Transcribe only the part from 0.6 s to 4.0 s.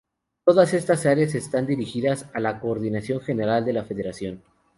estas áreas están dirigidas por la Coordinación General de la